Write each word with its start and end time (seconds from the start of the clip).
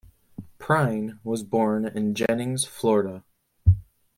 Prine 0.57 1.19
was 1.23 1.43
born 1.43 1.85
in 1.85 2.15
Jennings, 2.15 2.65
Florida. 2.65 3.23